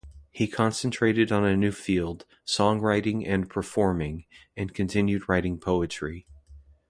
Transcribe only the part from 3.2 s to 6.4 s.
and performing, and continued writing poetry.